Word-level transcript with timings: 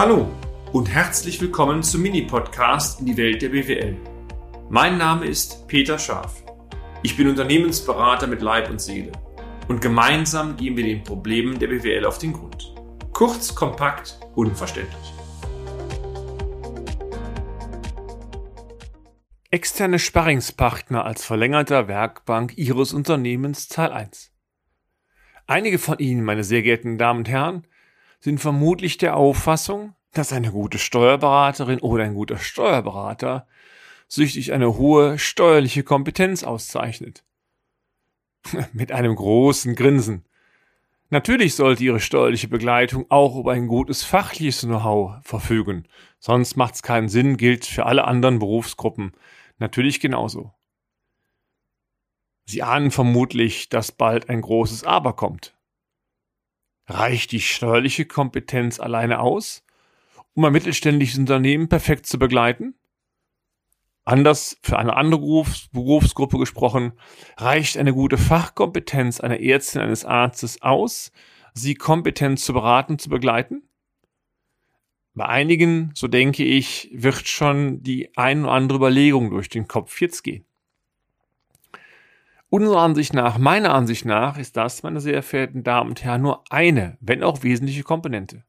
Hallo 0.00 0.30
und 0.72 0.88
herzlich 0.88 1.40
willkommen 1.40 1.82
zum 1.82 2.02
Mini-Podcast 2.02 3.00
in 3.00 3.06
die 3.06 3.16
Welt 3.16 3.42
der 3.42 3.48
BWL. 3.48 3.96
Mein 4.70 4.96
Name 4.96 5.26
ist 5.26 5.66
Peter 5.66 5.98
Scharf. 5.98 6.44
Ich 7.02 7.16
bin 7.16 7.26
Unternehmensberater 7.26 8.28
mit 8.28 8.40
Leib 8.40 8.70
und 8.70 8.80
Seele 8.80 9.10
und 9.66 9.80
gemeinsam 9.80 10.56
gehen 10.56 10.76
wir 10.76 10.84
den 10.84 11.02
Problemen 11.02 11.58
der 11.58 11.66
BWL 11.66 12.04
auf 12.04 12.18
den 12.18 12.32
Grund. 12.32 12.76
Kurz, 13.12 13.56
kompakt, 13.56 14.20
unverständlich. 14.36 15.12
Externe 19.50 19.98
Sparringspartner 19.98 21.04
als 21.04 21.24
verlängerter 21.24 21.88
Werkbank 21.88 22.56
Ihres 22.56 22.92
Unternehmens 22.92 23.66
Teil 23.66 23.90
1. 23.90 24.30
Einige 25.48 25.80
von 25.80 25.98
Ihnen, 25.98 26.22
meine 26.22 26.44
sehr 26.44 26.62
geehrten 26.62 26.98
Damen 26.98 27.18
und 27.18 27.28
Herren, 27.28 27.66
sind 28.20 28.38
vermutlich 28.38 28.98
der 28.98 29.16
Auffassung, 29.16 29.94
dass 30.12 30.32
eine 30.32 30.50
gute 30.50 30.78
Steuerberaterin 30.78 31.80
oder 31.80 32.04
ein 32.04 32.14
guter 32.14 32.38
Steuerberater 32.38 33.46
durch 34.14 34.52
eine 34.52 34.76
hohe 34.76 35.18
steuerliche 35.18 35.82
Kompetenz 35.82 36.42
auszeichnet. 36.42 37.24
Mit 38.72 38.92
einem 38.92 39.14
großen 39.14 39.74
Grinsen. 39.74 40.24
Natürlich 41.10 41.54
sollte 41.54 41.84
Ihre 41.84 42.00
steuerliche 42.00 42.48
Begleitung 42.48 43.06
auch 43.08 43.36
über 43.36 43.52
ein 43.52 43.66
gutes 43.66 44.04
fachliches 44.04 44.60
Know-how 44.62 45.24
verfügen. 45.24 45.88
Sonst 46.18 46.56
macht 46.56 46.74
es 46.74 46.82
keinen 46.82 47.08
Sinn, 47.08 47.36
gilt 47.36 47.64
für 47.64 47.86
alle 47.86 48.04
anderen 48.04 48.38
Berufsgruppen 48.38 49.12
natürlich 49.58 50.00
genauso. 50.00 50.52
Sie 52.44 52.62
ahnen 52.62 52.90
vermutlich, 52.90 53.68
dass 53.68 53.92
bald 53.92 54.30
ein 54.30 54.40
großes 54.40 54.84
Aber 54.84 55.14
kommt. 55.14 55.57
Reicht 56.88 57.32
die 57.32 57.40
steuerliche 57.40 58.06
Kompetenz 58.06 58.80
alleine 58.80 59.20
aus, 59.20 59.62
um 60.32 60.46
ein 60.46 60.52
mittelständisches 60.52 61.18
Unternehmen 61.18 61.68
perfekt 61.68 62.06
zu 62.06 62.18
begleiten? 62.18 62.74
Anders 64.06 64.56
für 64.62 64.78
eine 64.78 64.96
andere 64.96 65.20
Berufs 65.20 65.68
Berufsgruppe 65.68 66.38
gesprochen, 66.38 66.92
reicht 67.36 67.76
eine 67.76 67.92
gute 67.92 68.16
Fachkompetenz 68.16 69.20
einer 69.20 69.38
Ärztin, 69.38 69.82
eines 69.82 70.06
Arztes 70.06 70.62
aus, 70.62 71.12
sie 71.52 71.74
kompetent 71.74 72.40
zu 72.40 72.54
beraten, 72.54 72.98
zu 72.98 73.10
begleiten? 73.10 73.68
Bei 75.12 75.26
einigen, 75.26 75.90
so 75.94 76.08
denke 76.08 76.42
ich, 76.42 76.88
wird 76.94 77.28
schon 77.28 77.82
die 77.82 78.16
ein 78.16 78.44
oder 78.44 78.52
andere 78.52 78.78
Überlegung 78.78 79.28
durch 79.28 79.50
den 79.50 79.68
Kopf 79.68 80.00
jetzt 80.00 80.22
gehen. 80.22 80.47
Unserer 82.50 82.80
Ansicht 82.80 83.12
nach, 83.12 83.36
meiner 83.36 83.74
Ansicht 83.74 84.06
nach, 84.06 84.38
ist 84.38 84.56
das, 84.56 84.82
meine 84.82 85.00
sehr 85.00 85.22
verehrten 85.22 85.64
Damen 85.64 85.90
und 85.90 86.02
Herren, 86.02 86.22
nur 86.22 86.44
eine, 86.50 86.96
wenn 87.00 87.22
auch 87.22 87.42
wesentliche 87.42 87.82
Komponente. 87.82 88.44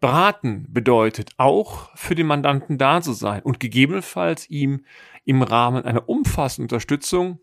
Beraten 0.00 0.66
bedeutet 0.68 1.30
auch 1.36 1.96
für 1.96 2.16
den 2.16 2.26
Mandanten 2.26 2.76
da 2.76 3.00
zu 3.00 3.12
sein 3.12 3.42
und 3.42 3.60
gegebenenfalls 3.60 4.50
ihm 4.50 4.84
im 5.24 5.42
Rahmen 5.42 5.84
einer 5.84 6.08
umfassenden 6.08 6.64
Unterstützung 6.64 7.38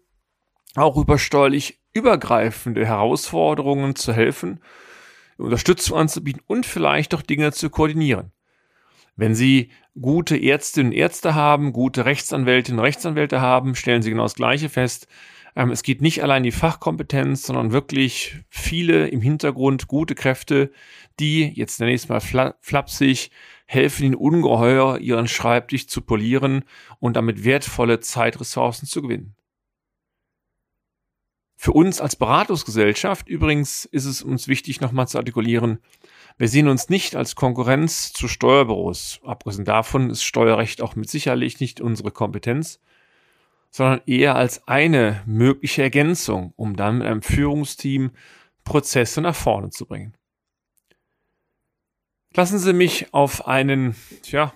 auch 0.76 0.98
über 0.98 1.18
steuerlich 1.18 1.80
übergreifende 1.94 2.86
Herausforderungen 2.86 3.96
zu 3.96 4.14
helfen, 4.14 4.62
Unterstützung 5.38 5.98
anzubieten 5.98 6.42
und 6.46 6.66
vielleicht 6.66 7.16
auch 7.16 7.22
Dinge 7.22 7.54
zu 7.54 7.70
koordinieren. 7.70 8.34
Wenn 9.20 9.36
Sie 9.36 9.70
gute 10.00 10.38
Ärztinnen 10.38 10.94
und 10.94 10.98
Ärzte 10.98 11.36
haben, 11.36 11.74
gute 11.74 12.06
Rechtsanwältinnen 12.06 12.80
und 12.80 12.86
Rechtsanwälte 12.86 13.42
haben, 13.42 13.76
stellen 13.76 14.02
Sie 14.02 14.12
genau 14.12 14.24
das 14.24 14.36
Gleiche 14.36 14.70
fest. 14.70 15.08
Ähm, 15.58 15.72
es 15.72 15.84
geht 15.84 16.02
nicht 16.02 16.24
allein 16.24 16.44
die 16.44 16.54
Fachkompetenz, 16.54 17.44
sondern 17.44 17.74
wirklich 17.74 18.38
viele 18.48 19.10
im 19.10 19.20
Hintergrund 19.20 19.90
gute 19.90 20.16
Kräfte, 20.16 20.72
die, 21.20 21.50
jetzt 21.50 21.80
zunächst 21.80 22.08
mal 22.08 22.22
flapsig, 22.22 23.32
helfen 23.66 24.06
Ihnen 24.06 24.16
ungeheuer, 24.16 25.00
Ihren 25.00 25.28
Schreibtisch 25.28 25.88
zu 25.88 26.00
polieren 26.00 26.64
und 27.00 27.18
damit 27.18 27.44
wertvolle 27.44 28.00
Zeitressourcen 28.00 28.88
zu 28.88 29.02
gewinnen. 29.02 29.36
Für 31.58 31.74
uns 31.74 32.00
als 32.00 32.16
Beratungsgesellschaft 32.16 33.28
übrigens 33.28 33.84
ist 33.84 34.06
es 34.06 34.22
uns 34.22 34.48
wichtig, 34.48 34.80
nochmal 34.80 35.10
zu 35.10 35.18
artikulieren, 35.18 35.80
wir 36.40 36.48
sehen 36.48 36.70
uns 36.70 36.88
nicht 36.88 37.18
als 37.18 37.36
Konkurrenz 37.36 38.14
zu 38.14 38.30
Steuerbüros. 38.30 39.20
Abgesehen 39.26 39.66
davon 39.66 40.10
ist 40.10 40.24
Steuerrecht 40.24 40.82
auch 40.82 40.96
mit 40.96 41.10
sicherlich 41.10 41.60
nicht 41.60 41.82
unsere 41.82 42.12
Kompetenz, 42.12 42.80
sondern 43.72 44.02
eher 44.06 44.36
als 44.36 44.66
eine 44.66 45.22
mögliche 45.26 45.84
Ergänzung, 45.84 46.54
um 46.56 46.78
dann 46.78 47.00
mit 47.00 47.08
einem 47.08 47.22
Führungsteam 47.22 48.12
Prozesse 48.64 49.20
nach 49.20 49.36
vorne 49.36 49.70
zu 49.70 49.86
bringen. 49.86 50.16
Lassen 52.34 52.58
Sie 52.58 52.72
mich 52.72 53.14
auf 53.14 53.46
einen, 53.46 53.98
ja, 54.24 54.54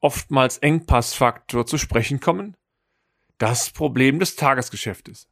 oftmals 0.00 0.58
Engpassfaktor 0.58 1.66
zu 1.66 1.78
sprechen 1.78 2.18
kommen. 2.18 2.56
Das 3.38 3.70
Problem 3.70 4.18
des 4.18 4.34
Tagesgeschäftes. 4.34 5.28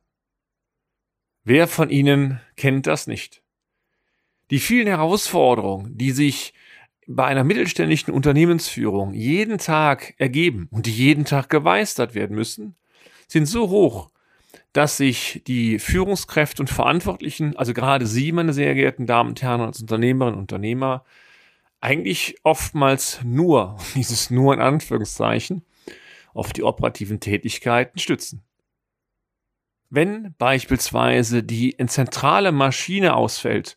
Wer 1.42 1.66
von 1.66 1.90
Ihnen 1.90 2.40
kennt 2.54 2.86
das 2.86 3.08
nicht? 3.08 3.42
Die 4.50 4.58
vielen 4.58 4.88
Herausforderungen, 4.88 5.96
die 5.96 6.10
sich 6.10 6.52
bei 7.06 7.24
einer 7.24 7.44
mittelständischen 7.44 8.12
Unternehmensführung 8.12 9.14
jeden 9.14 9.58
Tag 9.58 10.14
ergeben 10.18 10.68
und 10.70 10.86
die 10.86 10.92
jeden 10.92 11.24
Tag 11.24 11.48
geweistert 11.48 12.14
werden 12.14 12.36
müssen, 12.36 12.76
sind 13.26 13.46
so 13.46 13.68
hoch, 13.68 14.10
dass 14.72 14.96
sich 14.96 15.42
die 15.46 15.78
Führungskräfte 15.78 16.62
und 16.62 16.68
Verantwortlichen, 16.68 17.56
also 17.56 17.74
gerade 17.74 18.06
Sie, 18.06 18.32
meine 18.32 18.52
sehr 18.52 18.74
geehrten 18.74 19.06
Damen 19.06 19.30
und 19.30 19.42
Herren, 19.42 19.60
als 19.60 19.80
Unternehmerinnen 19.80 20.34
und 20.34 20.42
Unternehmer, 20.42 21.04
eigentlich 21.80 22.36
oftmals 22.42 23.20
nur, 23.24 23.78
dieses 23.94 24.30
nur 24.30 24.54
in 24.54 24.60
Anführungszeichen, 24.60 25.64
auf 26.32 26.52
die 26.52 26.62
operativen 26.62 27.18
Tätigkeiten 27.18 27.98
stützen. 27.98 28.42
Wenn 29.88 30.34
beispielsweise 30.38 31.42
die 31.42 31.76
zentrale 31.88 32.52
Maschine 32.52 33.16
ausfällt 33.16 33.76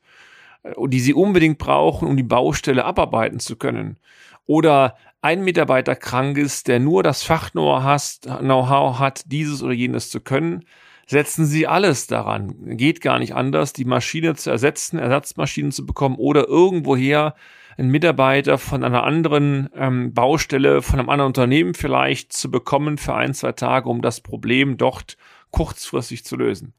die 0.88 1.00
sie 1.00 1.14
unbedingt 1.14 1.58
brauchen, 1.58 2.08
um 2.08 2.18
die 2.18 2.24
Baustelle 2.24 2.86
abarbeiten 2.86 3.40
zu 3.40 3.56
können. 3.56 3.98
Oder 4.46 4.98
ein 5.22 5.44
Mitarbeiter 5.44 5.96
krank 5.96 6.38
ist, 6.38 6.68
der 6.68 6.80
nur 6.80 7.04
das 7.04 7.24
Fach-Know-how 7.24 9.00
hat, 9.00 9.24
dieses 9.32 9.64
oder 9.64 9.74
jenes 9.74 10.10
zu 10.10 10.20
können, 10.20 10.66
setzen 11.08 11.46
sie 11.46 11.68
alles 11.68 12.08
daran. 12.08 12.78
Geht 12.78 13.02
gar 13.02 13.20
nicht 13.20 13.36
anders, 13.36 13.74
die 13.74 13.86
Maschine 13.86 14.36
zu 14.36 14.50
ersetzen, 14.50 15.00
Ersatzmaschinen 15.00 15.72
zu 15.72 15.86
bekommen 15.86 16.16
oder 16.16 16.48
irgendwoher 16.48 17.36
einen 17.78 17.90
Mitarbeiter 17.90 18.58
von 18.58 18.84
einer 18.84 19.04
anderen 19.04 19.70
ähm, 19.76 20.14
Baustelle, 20.14 20.82
von 20.82 21.00
einem 21.00 21.10
anderen 21.10 21.30
Unternehmen 21.30 21.74
vielleicht 21.74 22.34
zu 22.34 22.52
bekommen 22.52 22.98
für 22.98 23.16
ein, 23.16 23.34
zwei 23.34 23.54
Tage, 23.54 23.90
um 23.90 24.02
das 24.02 24.22
Problem 24.22 24.78
dort 24.78 25.18
kurzfristig 25.52 26.24
zu 26.24 26.36
lösen. 26.36 26.74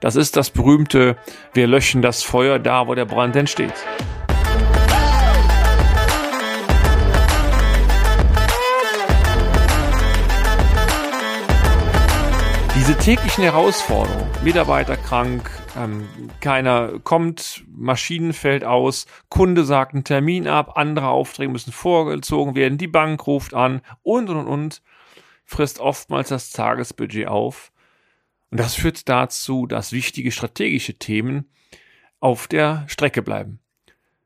Das 0.00 0.14
ist 0.14 0.36
das 0.36 0.50
berühmte, 0.50 1.16
wir 1.54 1.66
löschen 1.66 2.02
das 2.02 2.22
Feuer 2.22 2.58
da, 2.58 2.86
wo 2.86 2.94
der 2.94 3.04
Brand 3.04 3.34
entsteht. 3.34 3.74
Diese 12.76 12.96
täglichen 12.96 13.42
Herausforderungen, 13.42 14.30
Mitarbeiter 14.44 14.96
krank, 14.96 15.50
ähm, 15.76 16.08
keiner 16.40 17.00
kommt, 17.00 17.64
Maschinen 17.68 18.32
fällt 18.32 18.62
aus, 18.62 19.06
Kunde 19.28 19.64
sagt 19.64 19.94
einen 19.94 20.04
Termin 20.04 20.46
ab, 20.46 20.76
andere 20.76 21.08
Aufträge 21.08 21.50
müssen 21.50 21.72
vorgezogen 21.72 22.54
werden, 22.54 22.78
die 22.78 22.86
Bank 22.86 23.26
ruft 23.26 23.52
an 23.52 23.82
und 24.04 24.30
und 24.30 24.36
und, 24.36 24.46
und 24.46 24.82
frisst 25.44 25.80
oftmals 25.80 26.28
das 26.28 26.50
Tagesbudget 26.50 27.26
auf 27.26 27.72
und 28.50 28.60
das 28.60 28.74
führt 28.74 29.08
dazu, 29.08 29.66
dass 29.66 29.92
wichtige 29.92 30.32
strategische 30.32 30.94
Themen 30.94 31.50
auf 32.20 32.48
der 32.48 32.84
Strecke 32.88 33.22
bleiben. 33.22 33.60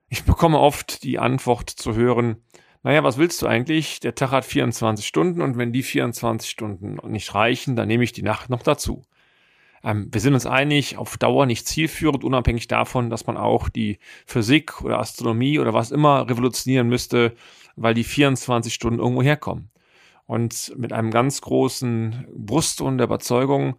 Ich 0.08 0.24
bekomme 0.24 0.58
oft 0.58 1.02
die 1.02 1.18
Antwort 1.18 1.70
zu 1.70 1.94
hören, 1.94 2.36
naja, 2.82 3.04
was 3.04 3.16
willst 3.16 3.40
du 3.42 3.46
eigentlich? 3.46 4.00
Der 4.00 4.14
Tag 4.14 4.32
hat 4.32 4.44
24 4.44 5.06
Stunden 5.06 5.40
und 5.40 5.56
wenn 5.56 5.72
die 5.72 5.82
24 5.82 6.50
Stunden 6.50 6.98
nicht 7.10 7.34
reichen, 7.34 7.76
dann 7.76 7.86
nehme 7.88 8.04
ich 8.04 8.12
die 8.12 8.22
Nacht 8.22 8.50
noch 8.50 8.62
dazu. 8.62 9.02
Ähm, 9.84 10.08
wir 10.10 10.20
sind 10.20 10.34
uns 10.34 10.46
einig, 10.46 10.96
auf 10.96 11.16
Dauer 11.16 11.46
nicht 11.46 11.66
zielführend, 11.66 12.24
unabhängig 12.24 12.68
davon, 12.68 13.08
dass 13.10 13.26
man 13.26 13.36
auch 13.36 13.68
die 13.68 13.98
Physik 14.26 14.82
oder 14.82 14.98
Astronomie 14.98 15.58
oder 15.58 15.74
was 15.74 15.92
immer 15.92 16.28
revolutionieren 16.28 16.88
müsste, 16.88 17.34
weil 17.76 17.94
die 17.94 18.04
24 18.04 18.74
Stunden 18.74 19.00
irgendwo 19.00 19.22
herkommen. 19.22 19.70
Und 20.26 20.72
mit 20.76 20.92
einem 20.92 21.10
ganz 21.10 21.40
großen 21.40 22.26
Brustton 22.34 22.98
der 22.98 23.06
Überzeugung, 23.06 23.76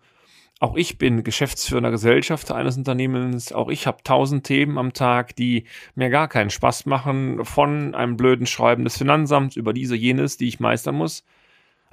auch 0.60 0.76
ich 0.76 0.98
bin 0.98 1.24
geschäftsführender 1.24 1.92
Gesellschafter 1.92 2.56
eines 2.56 2.78
Unternehmens. 2.78 3.52
Auch 3.52 3.70
ich 3.70 3.86
habe 3.86 4.04
tausend 4.04 4.46
Themen 4.46 4.78
am 4.78 4.94
Tag, 4.94 5.36
die 5.36 5.66
mir 5.96 6.10
gar 6.10 6.28
keinen 6.28 6.50
Spaß 6.50 6.86
machen. 6.86 7.44
Von 7.44 7.96
einem 7.96 8.16
blöden 8.16 8.46
Schreiben 8.46 8.86
des 8.86 8.98
Finanzamts 8.98 9.58
über 9.58 9.74
diese, 9.74 9.96
jenes, 9.96 10.38
die 10.38 10.48
ich 10.48 10.60
meistern 10.60 10.96
muss. 10.96 11.26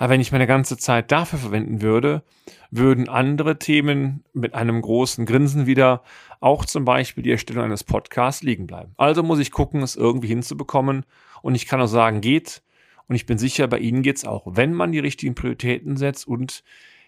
Aber 0.00 0.10
wenn 0.10 0.20
ich 0.20 0.32
meine 0.32 0.46
ganze 0.46 0.78
Zeit 0.78 1.12
dafür 1.12 1.38
verwenden 1.38 1.82
würde, 1.82 2.22
würden 2.70 3.08
andere 3.08 3.58
Themen 3.58 4.24
mit 4.32 4.54
einem 4.54 4.80
großen 4.80 5.26
Grinsen 5.26 5.66
wieder, 5.66 6.02
auch 6.40 6.64
zum 6.64 6.86
Beispiel 6.86 7.22
die 7.22 7.32
Erstellung 7.32 7.64
eines 7.64 7.84
Podcasts, 7.84 8.42
liegen 8.42 8.66
bleiben. 8.66 8.92
Also 8.96 9.22
muss 9.22 9.40
ich 9.40 9.50
gucken, 9.50 9.82
es 9.82 9.96
irgendwie 9.96 10.28
hinzubekommen. 10.28 11.04
Und 11.42 11.54
ich 11.54 11.66
kann 11.66 11.82
auch 11.82 11.86
sagen, 11.86 12.22
geht. 12.22 12.62
Und 13.08 13.16
ich 13.16 13.26
bin 13.26 13.36
sicher, 13.36 13.66
bei 13.68 13.78
Ihnen 13.78 14.02
geht's 14.02 14.24
auch, 14.24 14.44
wenn 14.46 14.72
man 14.72 14.92
die 14.92 15.00
richtigen 15.00 15.34
Prioritäten 15.34 15.96
setzt 15.96 16.26
und 16.26 16.62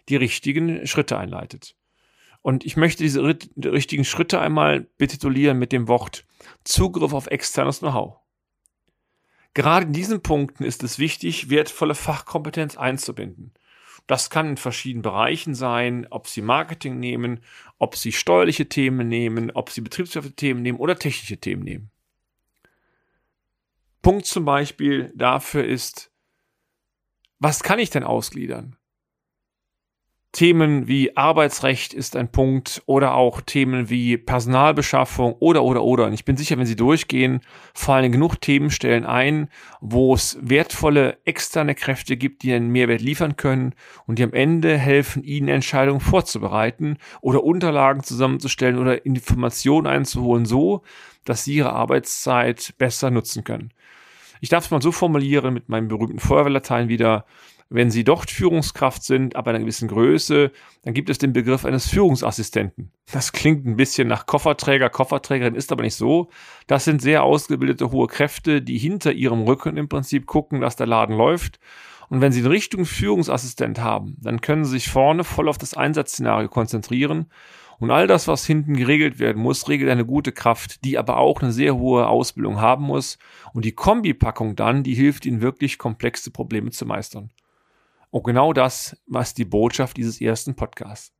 die 0.08 0.16
richtigen 0.16 0.86
Schritte 0.86 1.18
einleitet. 1.18 1.76
Und 2.42 2.64
ich 2.64 2.76
möchte 2.76 3.04
diese 3.04 3.22
richtigen 3.22 4.04
Schritte 4.04 4.40
einmal 4.40 4.88
betitulieren 4.98 5.58
mit 5.58 5.70
dem 5.72 5.86
Wort 5.86 6.26
Zugriff 6.64 7.12
auf 7.12 7.28
externes 7.28 7.78
Know-how. 7.78 8.18
Gerade 9.54 9.86
in 9.86 9.92
diesen 9.92 10.22
Punkten 10.22 10.64
ist 10.64 10.82
es 10.82 10.98
wichtig, 10.98 11.50
wertvolle 11.50 11.94
Fachkompetenz 11.94 12.76
einzubinden. 12.76 13.52
Das 14.06 14.30
kann 14.30 14.48
in 14.48 14.56
verschiedenen 14.56 15.02
Bereichen 15.02 15.54
sein, 15.54 16.08
ob 16.10 16.26
Sie 16.26 16.42
Marketing 16.42 16.98
nehmen, 16.98 17.40
ob 17.78 17.96
Sie 17.96 18.10
steuerliche 18.10 18.68
Themen 18.68 19.08
nehmen, 19.08 19.52
ob 19.52 19.70
Sie 19.70 19.80
betriebswirtschaftliche 19.80 20.34
Themen 20.36 20.62
nehmen 20.62 20.78
oder 20.78 20.98
technische 20.98 21.38
Themen 21.38 21.62
nehmen. 21.62 21.90
Punkt 24.00 24.26
zum 24.26 24.44
Beispiel 24.44 25.12
dafür 25.14 25.64
ist, 25.64 26.10
was 27.38 27.62
kann 27.62 27.78
ich 27.78 27.90
denn 27.90 28.02
ausgliedern? 28.02 28.76
Themen 30.32 30.88
wie 30.88 31.14
Arbeitsrecht 31.14 31.92
ist 31.92 32.16
ein 32.16 32.32
Punkt 32.32 32.82
oder 32.86 33.14
auch 33.14 33.42
Themen 33.42 33.90
wie 33.90 34.16
Personalbeschaffung 34.16 35.34
oder 35.34 35.62
oder 35.62 35.84
oder. 35.84 36.06
Und 36.06 36.14
ich 36.14 36.24
bin 36.24 36.38
sicher, 36.38 36.56
wenn 36.56 36.64
Sie 36.64 36.74
durchgehen, 36.74 37.40
fallen 37.74 38.10
genug 38.12 38.40
Themenstellen 38.40 39.04
ein, 39.04 39.48
wo 39.82 40.14
es 40.14 40.38
wertvolle 40.40 41.18
externe 41.26 41.74
Kräfte 41.74 42.16
gibt, 42.16 42.42
die 42.42 42.54
einen 42.54 42.70
Mehrwert 42.70 43.02
liefern 43.02 43.36
können 43.36 43.74
und 44.06 44.18
die 44.18 44.22
am 44.22 44.32
Ende 44.32 44.78
helfen, 44.78 45.22
Ihnen 45.22 45.48
Entscheidungen 45.48 46.00
vorzubereiten 46.00 46.96
oder 47.20 47.44
Unterlagen 47.44 48.02
zusammenzustellen 48.02 48.78
oder 48.78 49.04
Informationen 49.04 49.86
einzuholen, 49.86 50.46
so 50.46 50.82
dass 51.26 51.44
Sie 51.44 51.56
Ihre 51.56 51.74
Arbeitszeit 51.74 52.72
besser 52.78 53.10
nutzen 53.10 53.44
können. 53.44 53.70
Ich 54.42 54.48
darf 54.48 54.64
es 54.64 54.70
mal 54.72 54.82
so 54.82 54.90
formulieren 54.90 55.54
mit 55.54 55.68
meinem 55.68 55.86
berühmten 55.86 56.18
Feuerwehrlatein 56.18 56.88
wieder. 56.88 57.26
Wenn 57.74 57.90
Sie 57.90 58.04
dort 58.04 58.30
Führungskraft 58.30 59.02
sind, 59.02 59.34
aber 59.34 59.48
einer 59.48 59.60
gewissen 59.60 59.88
Größe, 59.88 60.50
dann 60.82 60.92
gibt 60.92 61.08
es 61.08 61.16
den 61.16 61.32
Begriff 61.32 61.64
eines 61.64 61.88
Führungsassistenten. 61.88 62.92
Das 63.10 63.32
klingt 63.32 63.64
ein 63.64 63.76
bisschen 63.76 64.08
nach 64.08 64.26
Kofferträger, 64.26 64.90
Kofferträgerin 64.90 65.54
ist 65.54 65.72
aber 65.72 65.82
nicht 65.82 65.94
so. 65.94 66.28
Das 66.66 66.84
sind 66.84 67.00
sehr 67.00 67.22
ausgebildete 67.22 67.90
hohe 67.90 68.08
Kräfte, 68.08 68.60
die 68.60 68.76
hinter 68.76 69.12
ihrem 69.12 69.40
Rücken 69.44 69.78
im 69.78 69.88
Prinzip 69.88 70.26
gucken, 70.26 70.60
dass 70.60 70.76
der 70.76 70.86
Laden 70.86 71.16
läuft. 71.16 71.60
Und 72.10 72.20
wenn 72.20 72.30
Sie 72.30 72.40
in 72.40 72.46
Richtung 72.46 72.84
Führungsassistent 72.84 73.80
haben, 73.80 74.18
dann 74.20 74.42
können 74.42 74.66
Sie 74.66 74.72
sich 74.72 74.90
vorne 74.90 75.24
voll 75.24 75.48
auf 75.48 75.56
das 75.56 75.72
Einsatzszenario 75.72 76.50
konzentrieren. 76.50 77.30
Und 77.78 77.90
all 77.90 78.06
das, 78.06 78.28
was 78.28 78.44
hinten 78.44 78.74
geregelt 78.74 79.18
werden 79.18 79.40
muss, 79.40 79.66
regelt 79.70 79.90
eine 79.90 80.04
gute 80.04 80.32
Kraft, 80.32 80.84
die 80.84 80.98
aber 80.98 81.16
auch 81.16 81.40
eine 81.40 81.52
sehr 81.52 81.74
hohe 81.74 82.06
Ausbildung 82.06 82.60
haben 82.60 82.84
muss. 82.84 83.16
Und 83.54 83.64
die 83.64 83.72
Kombipackung 83.72 84.56
dann, 84.56 84.82
die 84.82 84.94
hilft 84.94 85.24
Ihnen 85.24 85.40
wirklich 85.40 85.78
komplexe 85.78 86.30
Probleme 86.30 86.70
zu 86.70 86.84
meistern. 86.84 87.30
Und 88.12 88.24
genau 88.24 88.52
das 88.52 89.00
was 89.06 89.32
die 89.32 89.46
Botschaft 89.46 89.96
dieses 89.96 90.20
ersten 90.20 90.54
Podcasts. 90.54 91.16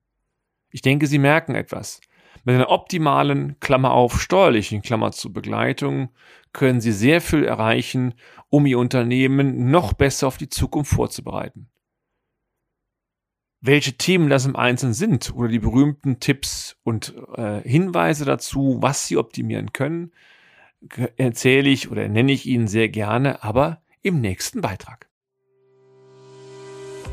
Ich 0.71 0.83
denke, 0.83 1.07
Sie 1.07 1.19
merken 1.19 1.55
etwas. 1.55 2.01
Mit 2.45 2.55
einer 2.55 2.71
optimalen, 2.71 3.59
Klammer 3.61 3.93
auf, 3.93 4.21
steuerlichen 4.21 4.83
Klammer 4.83 5.11
zu 5.13 5.33
Begleitung 5.33 6.11
können 6.53 6.83
Sie 6.83 6.93
sehr 6.93 7.23
viel 7.23 7.45
erreichen, 7.45 8.15
um 8.51 8.67
Ihr 8.67 8.79
Unternehmen 8.79 9.71
noch 9.71 9.95
besser 9.95 10.27
auf 10.27 10.37
die 10.37 10.51
Zukunft 10.51 10.93
vorzubereiten. 10.93 11.71
Welche 13.63 13.97
Themen 13.97 14.29
das 14.29 14.45
im 14.45 14.57
Einzelnen 14.57 14.93
sind 14.93 15.35
oder 15.35 15.49
die 15.49 15.61
berühmten 15.61 16.21
Tipps 16.21 16.77
und 16.83 17.15
äh, 17.37 17.63
Hinweise 17.63 18.27
dazu, 18.27 18.79
was 18.81 19.07
Sie 19.07 19.17
optimieren 19.17 19.73
können, 19.73 20.13
erzähle 21.17 21.71
ich 21.71 21.91
oder 21.91 22.07
nenne 22.09 22.33
ich 22.33 22.45
Ihnen 22.45 22.69
sehr 22.69 22.91
gerne, 22.91 23.43
aber 23.43 23.83
im 24.03 24.21
nächsten 24.21 24.61
Beitrag. 24.61 25.12